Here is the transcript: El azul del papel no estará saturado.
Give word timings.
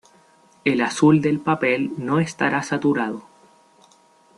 El 0.65 0.81
azul 0.81 1.21
del 1.21 1.39
papel 1.39 1.91
no 1.99 2.19
estará 2.19 2.63
saturado. 2.63 3.23